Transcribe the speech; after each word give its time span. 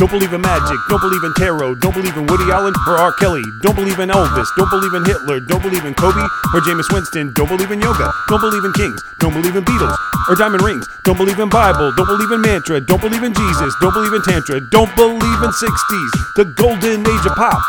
Don't 0.00 0.08
believe 0.08 0.32
in 0.32 0.40
magic. 0.40 0.80
Don't 0.88 1.04
believe 1.04 1.22
in 1.24 1.34
tarot. 1.36 1.74
Don't 1.76 1.92
believe 1.92 2.16
in 2.16 2.24
Woody 2.24 2.48
Allen 2.48 2.72
or 2.88 2.96
R. 2.96 3.12
Kelly. 3.20 3.44
Don't 3.60 3.76
believe 3.76 4.00
in 4.00 4.08
Elvis. 4.08 4.48
Don't 4.56 4.70
believe 4.72 4.94
in 4.96 5.04
Hitler. 5.04 5.40
Don't 5.40 5.60
believe 5.60 5.84
in 5.84 5.92
Kobe 5.92 6.24
or 6.56 6.64
Jameis 6.64 6.88
Winston. 6.88 7.34
Don't 7.34 7.48
believe 7.48 7.70
in 7.70 7.84
yoga. 7.84 8.10
Don't 8.26 8.40
believe 8.40 8.64
in 8.64 8.72
kings. 8.72 9.04
Don't 9.20 9.34
believe 9.34 9.54
in 9.54 9.62
Beatles 9.62 9.92
or 10.26 10.36
diamond 10.36 10.62
rings. 10.64 10.88
Don't 11.04 11.18
believe 11.18 11.38
in 11.38 11.50
Bible. 11.50 11.92
Don't 11.92 12.06
believe 12.06 12.32
in 12.32 12.40
mantra. 12.40 12.80
Don't 12.80 13.02
believe 13.02 13.22
in 13.22 13.34
Jesus. 13.34 13.76
Don't 13.82 13.92
believe 13.92 14.14
in 14.14 14.22
tantra. 14.22 14.58
Don't 14.72 14.88
believe 14.96 15.40
in 15.44 15.52
60s, 15.52 16.12
the 16.34 16.48
golden 16.56 17.04
age 17.04 17.26
of 17.28 17.36
pop. 17.36 17.60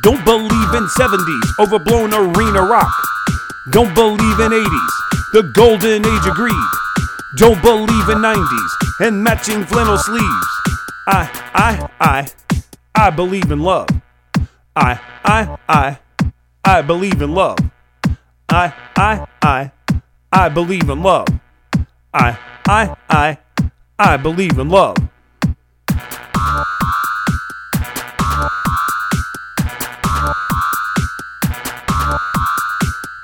Don't 0.00 0.24
believe 0.24 0.70
in 0.72 0.88
70s, 0.96 1.46
overblown 1.60 2.14
arena 2.14 2.62
rock. 2.64 2.88
Don't 3.68 3.94
believe 3.94 4.40
in 4.40 4.56
80s, 4.56 4.94
the 5.34 5.42
golden 5.52 6.06
age 6.08 6.26
of 6.26 6.32
greed. 6.32 6.54
Don't 7.36 7.60
believe 7.60 8.08
in 8.08 8.24
90s 8.24 8.72
and 9.00 9.22
matching 9.22 9.62
flannel 9.66 9.98
sleeves. 9.98 10.46
I, 11.06 11.26
I, 11.54 11.88
I, 12.00 12.28
I 12.94 13.10
believe 13.10 13.50
in 13.50 13.60
love. 13.60 13.88
I, 14.76 15.00
I, 15.24 15.58
I, 15.68 15.98
I 16.64 16.82
believe 16.82 17.20
in 17.22 17.34
love. 17.34 17.58
I, 18.48 18.72
I, 18.96 19.26
I, 19.42 19.72
I 20.32 20.48
believe 20.48 20.88
in 20.88 21.02
love. 21.02 21.28
I, 22.14 22.38
I, 22.66 22.96
I, 23.08 23.38
I 23.98 24.16
believe 24.16 24.58
in 24.58 24.68
love. 24.68 24.96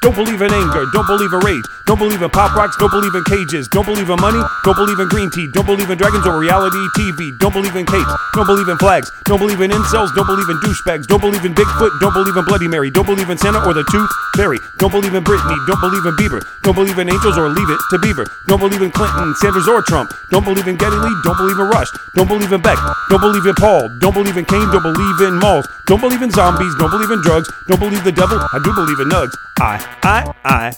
Don't 0.03 0.15
believe 0.15 0.41
in 0.41 0.53
anger. 0.53 0.87
Don't 0.93 1.06
believe 1.06 1.33
in 1.33 1.41
rage. 1.41 1.65
Don't 1.87 1.98
believe 1.98 2.22
in 2.22 2.31
pop 2.31 2.55
rocks. 2.56 2.77
Don't 2.78 2.91
believe 2.91 3.15
in 3.15 3.25
cages. 3.25 3.67
Don't 3.69 3.84
believe 3.84 4.09
in 4.09 4.20
money. 4.20 4.41
Don't 4.65 4.77
believe 4.77 4.98
in 5.00 5.09
green 5.09 5.31
tea. 5.33 5.48
Don't 5.53 5.67
believe 5.67 5.91
in 5.91 5.98
dragons 5.98 6.27
or 6.27 6.39
reality 6.39 6.78
TV. 6.97 7.37
Don't 7.41 7.53
believe 7.53 7.75
in 7.75 7.84
capes. 7.87 8.16
Don't 8.37 8.45
believe 8.45 8.69
in 8.69 8.77
flags. 8.77 9.09
Don't 9.25 9.41
believe 9.41 9.65
in 9.65 9.73
incels. 9.73 10.12
Don't 10.12 10.29
believe 10.29 10.45
in 10.53 10.61
douchebags. 10.61 11.09
Don't 11.09 11.25
believe 11.25 11.47
in 11.48 11.55
Bigfoot. 11.56 11.89
Don't 12.05 12.12
believe 12.12 12.37
in 12.37 12.45
Bloody 12.45 12.69
Mary. 12.69 12.91
Don't 12.91 13.06
believe 13.06 13.31
in 13.31 13.39
Santa 13.39 13.65
or 13.65 13.73
the 13.73 13.81
Tooth 13.89 14.12
Fairy. 14.37 14.59
Don't 14.77 14.93
believe 14.93 15.15
in 15.15 15.25
Britney. 15.25 15.56
Don't 15.65 15.81
believe 15.81 16.05
in 16.05 16.12
Bieber. 16.20 16.45
Don't 16.61 16.75
believe 16.75 16.98
in 16.98 17.09
angels 17.09 17.39
or 17.39 17.48
leave 17.48 17.70
it 17.70 17.81
to 17.89 17.98
Beaver. 17.98 18.28
Don't 18.47 18.61
believe 18.61 18.83
in 18.83 18.93
Clinton, 18.93 19.34
Sanders, 19.41 19.67
or 19.67 19.81
Trump. 19.81 20.12
Don't 20.31 20.45
believe 20.45 20.69
in 20.69 20.77
Geddy 20.77 20.97
Lee. 21.01 21.17
Don't 21.25 21.39
believe 21.39 21.56
in 21.56 21.65
Rush. 21.65 21.89
Don't 22.15 22.28
believe 22.28 22.53
in 22.53 22.61
Beck. 22.61 22.77
Don't 23.09 23.25
believe 23.25 23.47
in 23.47 23.55
Paul. 23.55 23.89
Don't 24.05 24.12
believe 24.12 24.37
in 24.37 24.45
Kane. 24.45 24.69
Don't 24.69 24.84
believe 24.84 25.21
in 25.25 25.41
malls. 25.41 25.67
Don't 25.87 26.03
believe 26.03 26.21
in 26.21 26.31
zombies. 26.31 26.77
Don't 26.77 26.91
believe 26.91 27.11
in 27.11 27.23
drugs. 27.23 27.48
Don't 27.69 27.81
believe 27.81 28.05
the 28.05 28.12
devil. 28.12 28.37
I 28.37 28.61
do 28.61 28.69
believe 28.77 29.00
in 29.00 29.09
nugs. 29.09 29.33
I, 29.61 29.81
I, 30.05 30.34
I, 30.45 30.77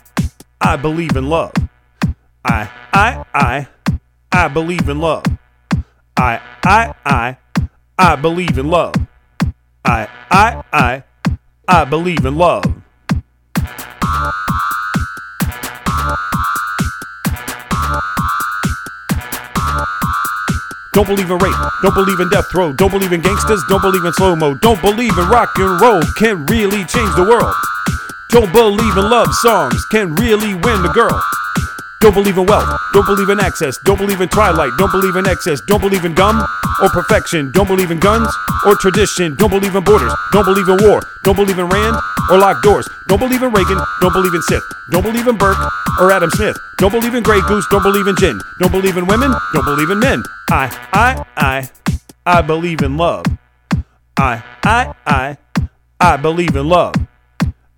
I 0.60 0.76
believe 0.76 1.16
in 1.16 1.28
love. 1.28 1.50
I, 2.44 2.70
I, 2.94 3.24
I, 3.34 3.66
I 4.30 4.46
believe 4.46 4.88
in 4.88 5.00
love. 5.00 5.24
I, 6.16 6.40
I, 6.64 6.94
I, 7.04 7.36
I 7.98 8.14
believe 8.14 8.56
in 8.58 8.68
love. 8.70 8.94
I, 9.84 10.08
I, 10.30 10.62
I, 10.72 11.02
I 11.66 11.84
believe 11.84 12.24
in 12.24 12.36
love. 12.36 12.62
Don't 20.94 21.06
believe 21.06 21.30
in 21.30 21.38
rape. 21.38 21.54
Don't 21.82 21.94
believe 21.94 22.20
in 22.20 22.28
death 22.30 22.52
row. 22.54 22.72
Don't 22.72 22.90
believe 22.90 23.12
in 23.12 23.20
gangsters. 23.20 23.62
Don't 23.68 23.82
believe 23.82 24.04
in 24.04 24.12
slow 24.12 24.36
mo. 24.36 24.54
Don't 24.62 24.80
believe 24.80 25.16
in 25.18 25.28
rock 25.28 25.50
and 25.56 25.80
roll. 25.80 26.02
Can 26.18 26.46
really 26.46 26.84
change 26.84 27.14
the 27.16 27.26
world. 27.28 27.54
Don't 28.30 28.52
believe 28.52 28.96
in 28.96 29.10
love 29.10 29.34
songs. 29.34 29.84
Can 29.90 30.14
really 30.16 30.54
win 30.54 30.82
the 30.82 30.92
girl. 30.94 31.20
Don't 32.00 32.14
believe 32.14 32.38
in 32.38 32.46
wealth. 32.46 32.68
Don't 32.94 33.06
believe 33.06 33.28
in 33.28 33.40
access. 33.40 33.76
Don't 33.84 33.98
believe 33.98 34.20
in 34.20 34.28
twilight. 34.28 34.70
Don't 34.78 34.92
believe 34.92 35.16
in 35.16 35.26
excess. 35.26 35.60
Don't 35.66 35.80
believe 35.80 36.04
in 36.04 36.14
gum 36.14 36.38
or 36.80 36.88
perfection. 36.90 37.50
Don't 37.52 37.66
believe 37.66 37.90
in 37.90 37.98
guns 37.98 38.32
or 38.64 38.76
tradition. 38.76 39.34
Don't 39.34 39.50
believe 39.50 39.74
in 39.74 39.82
borders. 39.82 40.14
Don't 40.32 40.44
believe 40.44 40.68
in 40.68 40.78
war. 40.86 41.02
Don't 41.24 41.34
believe 41.34 41.58
in 41.58 41.66
Rand 41.66 41.96
or 42.30 42.38
locked 42.38 42.62
doors. 42.62 42.88
Don't 43.08 43.18
believe 43.18 43.42
in 43.42 43.50
Reagan. 43.50 43.78
Don't 44.00 44.12
believe 44.12 44.32
in 44.32 44.42
Sith. 44.42 44.62
Don't 44.92 45.02
believe 45.02 45.26
in 45.26 45.36
Burke 45.36 45.58
or 46.00 46.12
Adam 46.12 46.30
Smith. 46.30 46.56
Don't 46.78 46.92
believe 46.92 47.14
in 47.14 47.22
Grey 47.24 47.40
Goose. 47.48 47.66
Don't 47.68 47.82
believe 47.82 48.06
in 48.06 48.14
gin. 48.16 48.38
Don't 48.60 48.70
believe 48.70 48.96
in 48.96 49.06
women. 49.06 49.34
Don't 49.52 49.64
believe 49.64 49.90
in 49.90 49.98
men. 49.98 50.22
I, 50.50 50.70
I, 50.92 51.24
I, 51.36 51.70
I 52.24 52.42
believe 52.42 52.80
in 52.82 52.96
love. 52.96 53.24
I, 54.16 54.42
I, 54.62 54.94
I, 55.04 55.36
I 56.00 56.16
believe 56.16 56.54
in 56.54 56.68
love. 56.68 56.94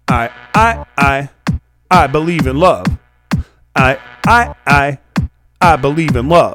I, 0.09 0.30
I, 0.54 0.84
I, 0.98 1.30
I 1.91 2.06
believe 2.06 2.47
in 2.47 2.59
love. 2.59 2.84
I, 3.75 3.98
I, 4.26 4.54
I, 4.66 4.98
I 5.60 5.76
believe 5.76 6.16
in 6.16 6.28
love. 6.28 6.54